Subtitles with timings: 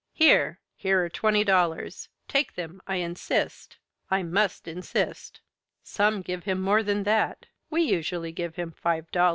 [0.13, 0.59] Here!
[0.75, 2.09] Here are twenty dollars!
[2.27, 3.77] Take them I insist!
[4.09, 5.41] I must insist!"
[5.83, 7.45] Some give him more than that.
[7.69, 9.29] We usually give him five dollars.